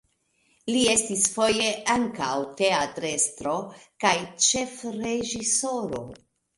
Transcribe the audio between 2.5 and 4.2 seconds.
teatrestro kaj